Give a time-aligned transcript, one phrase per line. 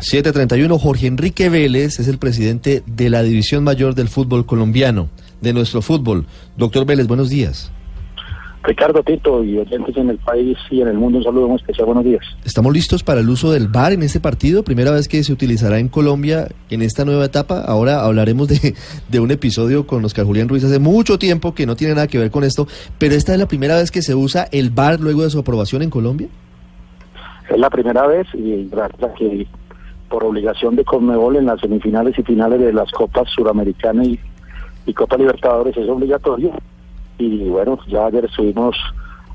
[0.00, 5.08] 731, Jorge Enrique Vélez es el presidente de la División Mayor del Fútbol Colombiano,
[5.40, 6.26] de nuestro fútbol.
[6.56, 7.70] Doctor Vélez, buenos días.
[8.62, 11.86] Ricardo Tito y oyentes en el país y en el mundo, un saludo muy especial,
[11.86, 12.22] buenos días.
[12.44, 14.62] ¿Estamos listos para el uso del VAR en este partido?
[14.62, 17.62] Primera vez que se utilizará en Colombia en esta nueva etapa.
[17.62, 18.74] Ahora hablaremos de,
[19.08, 22.18] de un episodio con Oscar Julián Ruiz hace mucho tiempo que no tiene nada que
[22.18, 22.66] ver con esto,
[22.98, 25.82] pero esta es la primera vez que se usa el VAR luego de su aprobación
[25.82, 26.28] en Colombia.
[27.50, 29.46] Es la primera vez y gracias a que
[30.10, 34.18] por obligación de Conmebol en las semifinales y finales de las Copas Suramericana y,
[34.84, 36.50] y Copa Libertadores es obligatorio
[37.16, 38.76] y bueno, ya ayer estuvimos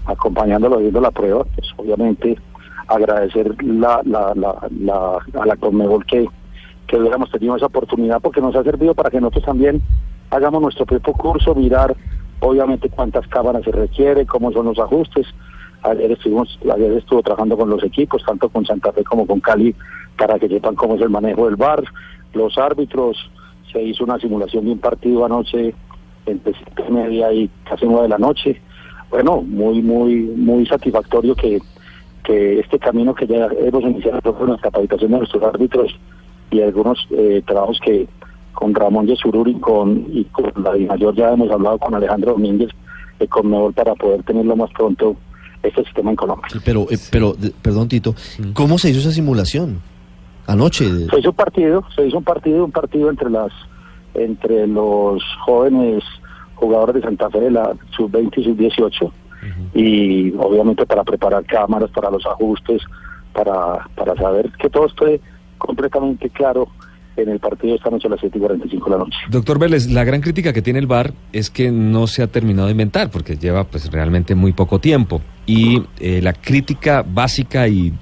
[0.06, 2.38] acompañándolo, viendo la prueba, pues obviamente
[2.88, 6.28] agradecer la, la, la, la, a la Conmebol que,
[6.88, 9.82] que hubiéramos tenido esa oportunidad porque nos ha servido para que nosotros también
[10.30, 11.96] hagamos nuestro propio curso, mirar
[12.42, 15.26] obviamente cuántas cámaras se requiere, cómo son los ajustes.
[15.86, 19.76] Ayer estuvimos, ayer estuvo trabajando con los equipos, tanto con Santa Fe como con Cali,
[20.18, 21.84] para que sepan cómo es el manejo del bar,
[22.34, 23.18] los árbitros,
[23.72, 25.76] se hizo una simulación de un partido anoche
[26.26, 28.60] entre siete y media y casi nueve de la noche.
[29.12, 31.60] Bueno, muy, muy, muy satisfactorio que,
[32.24, 35.96] que este camino que ya hemos iniciado con la capacitación de nuestros árbitros
[36.50, 38.08] y algunos eh, trabajos que
[38.54, 42.72] con Ramón Yesururi y con, y con la mayor ya hemos hablado con Alejandro Domínguez
[43.20, 45.16] eh, con Mejor para poder tenerlo más pronto
[45.68, 46.48] este sistema en Colombia.
[46.64, 48.16] Pero, eh, pero, perdón Tito,
[48.54, 49.82] ¿cómo se hizo esa simulación?
[50.48, 50.86] Anoche.
[51.10, 53.52] Se hizo un partido, se hizo un partido, un partido entre las,
[54.14, 56.04] entre los jóvenes
[56.56, 59.12] jugadores de Santa Fe de la sub-20 y sub-18
[59.74, 62.82] y obviamente para preparar cámaras, para los ajustes,
[63.34, 65.22] para, para saber que todo esté
[65.58, 66.68] completamente claro
[67.18, 69.18] en el partido esta noche a las 7 y 45 de la noche.
[69.30, 72.68] Doctor Vélez, la gran crítica que tiene el VAR es que no se ha terminado
[72.68, 75.22] de inventar, porque lleva pues realmente muy poco tiempo.
[75.46, 77.94] Y eh, la crítica básica y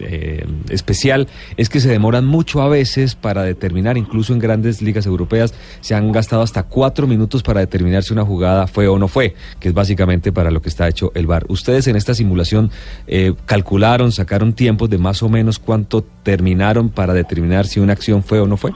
[0.00, 5.06] eh, especial es que se demoran mucho a veces para determinar, incluso en grandes ligas
[5.06, 9.08] europeas, se han gastado hasta cuatro minutos para determinar si una jugada fue o no
[9.08, 11.46] fue, que es básicamente para lo que está hecho el VAR.
[11.48, 12.70] Ustedes en esta simulación
[13.06, 18.22] eh, calcularon, sacaron tiempos de más o menos cuánto terminaron para determinar si una acción
[18.22, 18.72] fue o no fue.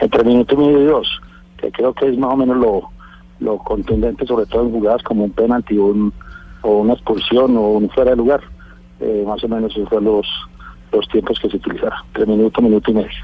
[0.00, 1.08] entre minuto y medio y dos,
[1.56, 2.82] que creo que es más o menos lo,
[3.40, 6.12] lo contundente, sobre todo en jugadas como un penalti o, un,
[6.66, 8.40] o una expulsión o un fuera de lugar.
[9.00, 10.26] Eh, más o menos esos fueron los,
[10.92, 13.18] los tiempos que se utilizaron, entre minuto, minuto y medio.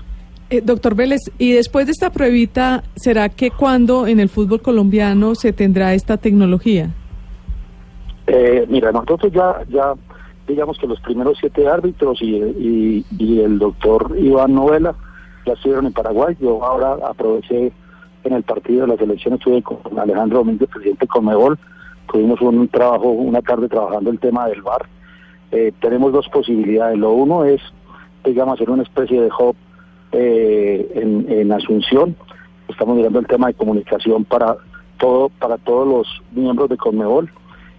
[0.51, 5.35] Eh, doctor Vélez, y después de esta pruebita, ¿será que cuando en el fútbol colombiano
[5.35, 6.91] se tendrá esta tecnología?
[8.27, 9.95] Eh, mira, nosotros ya, ya,
[10.47, 14.95] digamos que los primeros siete árbitros y, y, y el doctor Iván Novela
[15.47, 16.37] ya estuvieron en Paraguay.
[16.39, 17.73] Yo ahora aproveché
[18.25, 21.59] en el partido de las elecciones, estuve con Alejandro Domínguez, presidente de Comebol.
[22.11, 24.87] Tuvimos un trabajo, una tarde trabajando el tema del VAR.
[25.51, 26.99] Eh, tenemos dos posibilidades.
[26.99, 27.61] Lo uno es,
[28.25, 29.57] digamos, hacer una especie de hub
[30.13, 32.17] eh, en, en Asunción.
[32.69, 34.57] Estamos mirando el tema de comunicación para
[34.99, 37.31] todo, para todos los miembros de Conmebol.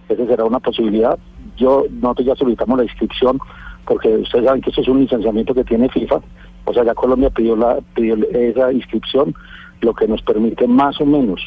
[0.08, 1.18] Esa será una posibilidad.
[1.56, 3.38] Yo, nosotros ya solicitamos la inscripción
[3.86, 6.20] porque ustedes saben que esto es un licenciamiento que tiene FIFA.
[6.64, 9.34] O sea, ya Colombia pidió, la, pidió esa inscripción,
[9.80, 11.40] lo que nos permite más o menos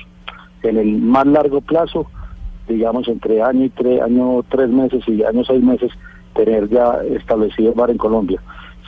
[0.63, 2.07] en el más largo plazo,
[2.67, 5.91] digamos entre año y tres, año tres meses y año seis meses,
[6.35, 8.41] tener ya establecido el bar en Colombia.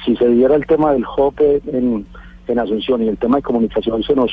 [0.06, 2.06] Si se diera el tema del JOPE en,
[2.48, 4.32] en Asunción y el tema de comunicación se nos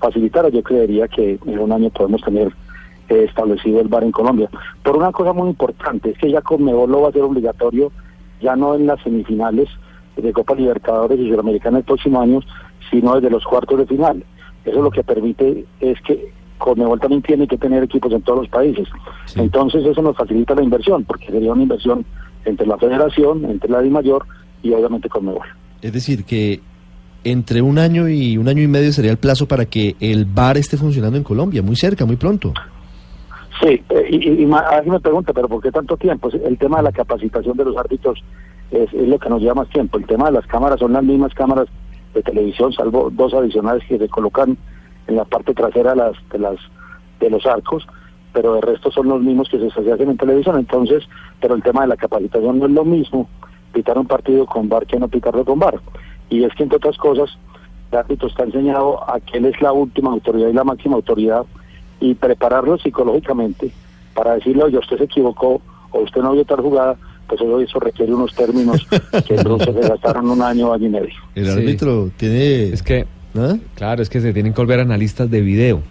[0.00, 2.52] facilitara, yo creería que en un año podemos tener
[3.08, 4.48] eh, establecido el bar en Colombia.
[4.82, 7.90] Por una cosa muy importante, es que ya Conmebol lo va a ser obligatorio,
[8.40, 9.68] ya no en las semifinales
[10.16, 12.40] de Copa Libertadores y Sudamericana el próximo año,
[12.90, 14.24] sino desde los cuartos de final.
[14.64, 18.48] Eso lo que permite es que Conmebol también tiene que tener equipos en todos los
[18.48, 18.86] países.
[19.36, 22.04] Entonces eso nos facilita la inversión, porque sería una inversión
[22.44, 24.24] entre la federación, entre la DIMAYOR
[24.62, 25.46] y obviamente Conmebol.
[25.80, 26.60] Es decir, que
[27.24, 30.56] entre un año y un año y medio sería el plazo para que el VAR
[30.56, 32.52] esté funcionando en Colombia, muy cerca, muy pronto.
[33.60, 36.30] Sí, eh, y, y, y alguien me pregunta, pero ¿por qué tanto tiempo?
[36.30, 38.22] El tema de la capacitación de los árbitros
[38.70, 39.98] es, es lo que nos lleva más tiempo.
[39.98, 41.66] El tema de las cámaras son las mismas cámaras
[42.14, 44.56] de televisión, salvo dos adicionales que se colocan
[45.08, 46.56] en la parte trasera de las de las
[47.20, 47.84] de los arcos,
[48.32, 50.56] pero el resto son los mismos que se, hacen en televisión.
[50.58, 51.02] Entonces,
[51.40, 53.28] pero el tema de la capacitación no es lo mismo
[53.72, 55.80] pitar un partido con bar que no pitarlo con bar.
[56.30, 57.30] Y es que, entre otras cosas,
[57.90, 61.44] el árbitro está enseñado a que él es la última autoridad y la máxima autoridad
[62.00, 63.72] y prepararlo psicológicamente
[64.14, 65.60] para decirle, oye, usted se equivocó
[65.90, 66.96] o usted no vio tal jugada,
[67.26, 68.86] pues eso requiere unos términos
[69.26, 71.14] que entonces se gastaron un año, año y medio.
[71.34, 71.50] El Sí.
[71.52, 72.64] árbitro tiene...
[72.68, 73.06] Es que,
[73.74, 75.82] Claro, es que se tienen que volver analistas de video.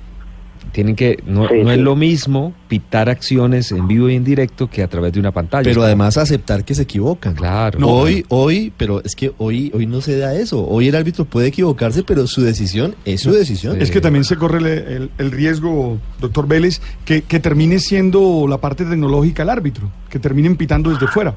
[0.74, 4.70] Tienen que, no, Sí, no es lo mismo pitar acciones en vivo y en directo
[4.70, 5.64] que a través de una pantalla.
[5.64, 7.36] Pero además aceptar que se equivocan.
[7.36, 7.80] Claro.
[7.80, 10.68] No, hoy, hoy, pero es que hoy, hoy no se da eso.
[10.68, 13.82] Hoy el árbitro puede equivocarse, pero su decisión es su decisión.
[13.82, 18.46] Es que también se corre el, el- el riesgo, doctor Vélez, que, que termine siendo
[18.50, 21.34] la parte tecnológica el árbitro, que terminen pitando desde fuera.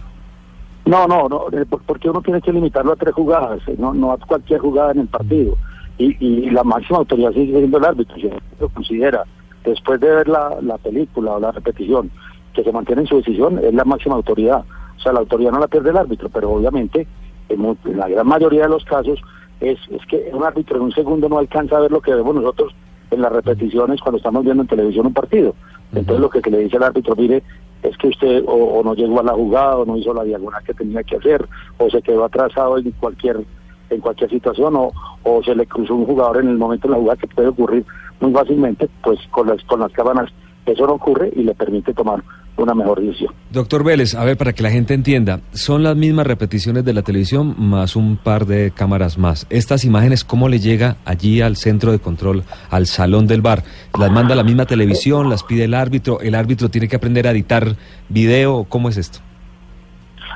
[0.86, 3.94] No, no, no, eh, por- porque uno tiene que limitarlo a tres jugadas, eh, no,
[3.94, 5.56] no a cualquier jugada en el partido.
[6.00, 9.24] Y, y la máxima autoridad sigue siendo el árbitro, si el árbitro considera,
[9.64, 12.10] después de ver la, la película o la repetición,
[12.54, 14.64] que se mantiene en su decisión, es la máxima autoridad.
[14.96, 17.06] O sea, la autoridad no la pierde el árbitro, pero obviamente,
[17.50, 19.20] en, la gran mayoría de los casos,
[19.60, 22.34] es, es que un árbitro en un segundo no alcanza a ver lo que vemos
[22.34, 22.74] nosotros
[23.10, 25.54] en las repeticiones cuando estamos viendo en televisión un partido.
[25.92, 27.42] Entonces lo que le dice al árbitro, mire,
[27.82, 30.64] es que usted o, o no llegó a la jugada o no hizo la diagonal
[30.64, 33.44] que tenía que hacer o se quedó atrasado en cualquier
[33.90, 37.00] en cualquier situación o, o se le cruzó un jugador en el momento de la
[37.00, 37.84] jugada que puede ocurrir
[38.20, 40.30] muy fácilmente, pues con las con las cámaras
[40.66, 42.22] eso no ocurre y le permite tomar
[42.56, 43.32] una mejor decisión.
[43.50, 47.00] Doctor Vélez, a ver, para que la gente entienda, son las mismas repeticiones de la
[47.02, 49.46] televisión más un par de cámaras más.
[49.48, 53.62] Estas imágenes, ¿cómo le llega allí al centro de control, al salón del bar?
[53.98, 55.30] ¿Las manda la misma televisión?
[55.30, 56.20] ¿Las pide el árbitro?
[56.20, 57.76] ¿El árbitro tiene que aprender a editar
[58.10, 58.64] video?
[58.68, 59.20] ¿Cómo es esto?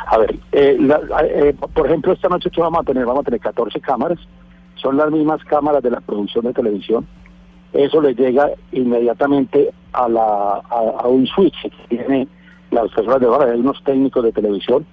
[0.06, 3.24] A ver, eh, la- eh, por ejemplo, esta noche que vamos a tener, vamos a
[3.24, 4.18] tener 14 cámaras,
[4.84, 7.06] son las mismas cámaras de la producción de televisión.
[7.72, 12.28] Eso le llega inmediatamente a, la, a, un switch que tiene
[12.70, 14.86] las personas de bar, hay unos técnicos de televisión.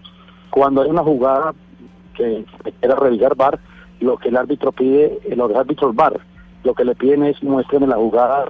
[0.50, 1.54] Cuando hay una jugada
[2.16, 2.46] que
[2.80, 3.60] quiera revisar bar,
[4.00, 6.20] lo que el árbitro pide, eh, los árbitros bar,
[6.64, 8.46] lo que le piden es muéstrame la jugada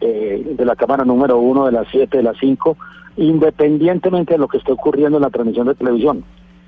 [0.00, 2.76] eh, de la cámara número uno, de las siete, de las cinco,
[3.16, 6.24] independientemente de lo que esté ocurriendo en la transmisión de televisión.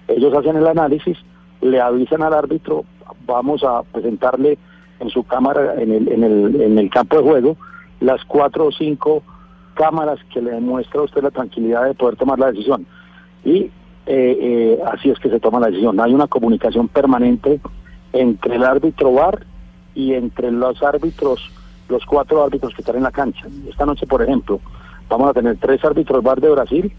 [0.07, 1.17] Ellos hacen el análisis,
[1.63, 2.85] le avisan al árbitro,
[3.27, 4.59] vamos a presentarle
[5.01, 7.57] en su cámara, en el, en el, en el campo de juego,
[8.01, 9.23] las cuatro o cinco
[9.75, 12.87] cámaras que le demuestra a usted la tranquilidad de poder tomar la decisión.
[13.45, 13.71] Y
[14.07, 16.01] eh, eh, así es que se toma la decisión.
[16.01, 17.61] Hay una comunicación permanente
[18.13, 19.47] entre el árbitro VAR
[19.95, 21.51] y entre los árbitros,
[21.89, 23.47] los cuatro árbitros que están en la cancha.
[23.69, 24.61] Esta noche, por ejemplo,
[25.09, 26.93] vamos a tener tres árbitros VAR de Brasil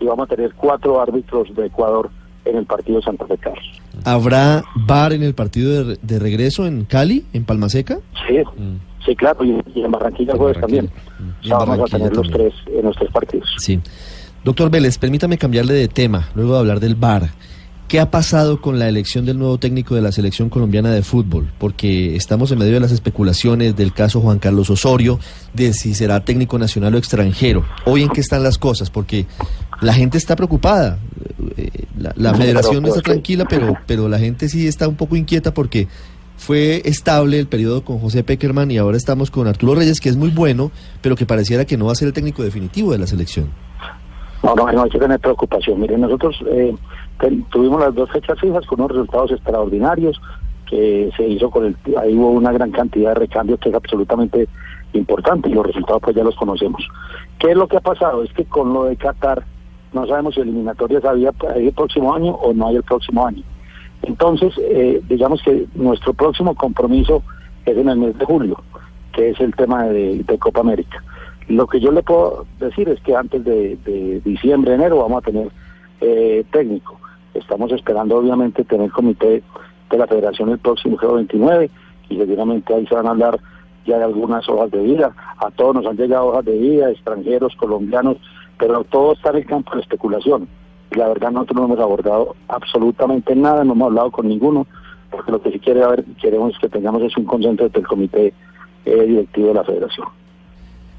[0.00, 2.10] y vamos a tener cuatro árbitros de Ecuador
[2.44, 3.83] en el partido Santa Fe Carlos.
[4.04, 7.98] ¿Habrá bar en el partido de, de regreso en Cali, en Palma Seca?
[8.28, 8.36] Sí,
[9.04, 10.90] sí, claro, y, y en Barranquilla el jueves también.
[11.42, 13.48] Y O sea, en vamos a Barranquilla tener los tres en los tres partidos.
[13.58, 13.80] Sí.
[14.44, 17.30] Doctor Vélez, permítame cambiarle de tema, luego de hablar del bar.
[17.88, 21.50] ¿Qué ha pasado con la elección del nuevo técnico de la selección colombiana de fútbol?
[21.58, 25.20] Porque estamos en medio de las especulaciones del caso Juan Carlos Osorio,
[25.52, 27.64] de si será técnico nacional o extranjero.
[27.84, 29.26] Hoy en qué están las cosas, porque
[29.82, 30.98] la gente está preocupada.
[31.56, 34.96] Eh, La, la No, federación pero, está tranquila, pero, pero la gente sí está un
[34.96, 35.86] poco inquieta porque
[36.36, 40.16] fue estable el periodo con José Peckerman y ahora estamos con Arturo Reyes, que es
[40.16, 40.72] muy bueno,
[41.02, 43.50] pero que pareciera que no va a ser el técnico definitivo de la selección.
[44.42, 45.80] No, no, no hay que tener preocupación.
[45.80, 46.74] Miren, nosotros eh,
[47.50, 50.20] tuvimos las dos fechas fijas con unos resultados extraordinarios
[50.68, 51.76] que se hizo con el...
[51.98, 54.48] Ahí hubo una gran cantidad de recambios que es absolutamente
[54.92, 56.86] importante y los resultados pues ya los conocemos.
[57.38, 58.22] ¿Qué es lo que ha pasado?
[58.22, 59.44] Es que con lo de Qatar
[59.92, 63.42] no sabemos si eliminatorias había el próximo año o no hay el próximo año.
[64.02, 67.22] Entonces, eh, digamos que nuestro próximo compromiso
[67.64, 68.60] es en el mes de julio,
[69.12, 71.02] que es el tema de, de Copa América.
[71.48, 75.26] Lo que yo le puedo decir es que antes de, de diciembre, enero, vamos a
[75.26, 75.48] tener
[76.00, 76.98] eh, técnico.
[77.34, 79.42] Estamos esperando, obviamente, tener comité
[79.90, 81.70] de la federación el próximo jueves 29
[82.08, 83.40] y seguramente ahí se van a hablar
[83.86, 85.14] ya de algunas hojas de vida.
[85.38, 88.16] A todos nos han llegado hojas de vida, extranjeros, colombianos,
[88.58, 90.48] pero todo está en el campo de la especulación.
[90.90, 94.66] Y la verdad nosotros no hemos abordado absolutamente nada, no hemos hablado con ninguno,
[95.10, 98.32] porque lo que sí quiere haber, queremos que tengamos es un consenso del comité
[98.84, 100.08] eh, directivo de la federación.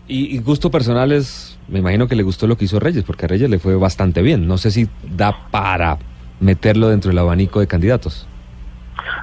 [0.08, 3.28] Y gusto personal es, me imagino que le gustó lo que hizo Reyes, porque a
[3.28, 4.48] Reyes le fue bastante bien.
[4.48, 5.98] No sé si da para
[6.40, 8.28] meterlo dentro del abanico de candidatos.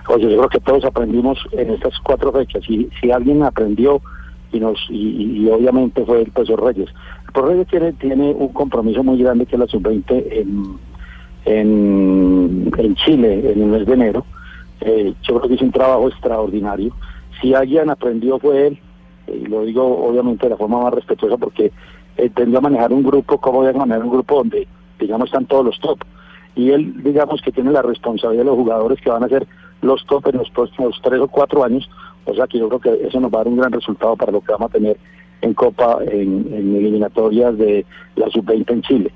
[0.08, 2.62] Oye, yo creo que todos aprendimos en estas cuatro fechas.
[2.68, 4.00] Y si alguien aprendió
[4.52, 6.88] y nos y, y obviamente fue el profesor Reyes.
[7.26, 10.78] El profesor Reyes tiene, tiene un compromiso muy grande que es la sub-20 en,
[11.44, 14.26] en, Chile en el mes de enero.
[14.80, 16.94] Eh, yo creo que hizo un trabajo extraordinario.
[17.40, 18.78] Si alguien aprendió fue él,
[19.26, 21.72] eh, y lo digo obviamente de la forma más respetuosa porque
[22.16, 24.66] entendió a manejar un grupo, cómo debe manejar un grupo donde,
[24.98, 25.98] digamos, están todos los top.
[26.54, 29.46] Y él, digamos que tiene la responsabilidad de los jugadores que van a ser
[29.80, 31.88] los top en los próximos tres o cuatro años,
[32.24, 34.32] o sea que yo creo que eso nos va a dar un gran resultado para
[34.32, 34.96] lo que vamos a tener
[35.40, 37.84] en Copa, en, en eliminatorias de
[38.16, 39.12] la Sub-20 en Chile.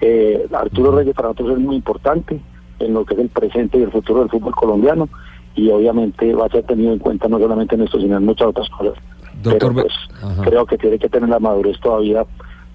[0.00, 2.40] Eh, Arturo Reyes para nosotros es muy importante
[2.78, 5.08] en lo que es el presente y el futuro del fútbol colombiano
[5.54, 8.48] y obviamente va a ser tenido en cuenta no solamente en esto, sino en muchas
[8.48, 8.94] otras cosas.
[9.42, 9.94] Doctor Pero pues
[10.42, 12.24] creo que tiene que tener la madurez todavía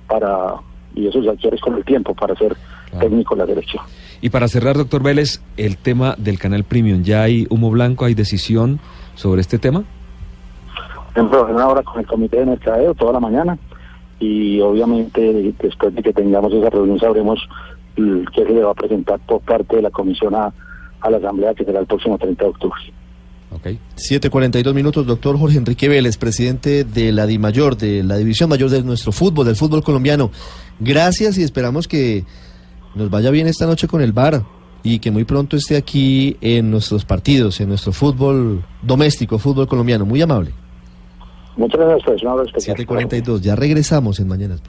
[0.08, 0.56] para,
[0.94, 2.56] y eso se adquiere con el tiempo, para ser.
[3.00, 3.84] Técnico de la selección.
[4.22, 8.14] Y para cerrar, doctor Vélez, el tema del canal Premium, ¿ya hay humo blanco, hay
[8.14, 8.80] decisión
[9.16, 9.84] sobre este tema?
[11.16, 13.58] en una hora con el comité de mercadeo toda la mañana
[14.20, 17.40] y obviamente después de que tengamos esa reunión sabremos
[17.96, 20.54] qué se le va a presentar por parte de la comisión a,
[21.02, 22.82] a la asamblea que será el próximo 30 de octubre.
[23.52, 23.68] Ok.
[23.96, 28.84] 7.42 minutos, doctor Jorge Enrique Vélez, presidente de la DIMAYOR, de la División Mayor de
[28.84, 30.32] nuestro fútbol, del fútbol colombiano.
[30.80, 32.26] Gracias y esperamos que
[32.96, 34.44] nos vaya bien esta noche con el VAR
[34.84, 40.06] y que muy pronto esté aquí en nuestros partidos, en nuestro fútbol doméstico, fútbol colombiano.
[40.06, 40.52] Muy amable.
[41.58, 42.78] Muchas gracias, pues, un abrazo especial.
[42.78, 44.62] 7.42, ya regresamos en Mañanas.